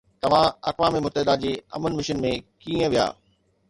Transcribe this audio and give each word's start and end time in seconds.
توهان 0.21 0.47
اقوام 0.71 0.93
متحده 1.05 1.33
جي 1.43 1.51
امن 1.75 1.91
مشن 1.99 2.17
۾ 2.31 2.33
ڪيئن 2.63 2.81
ويا؟ 2.91 3.07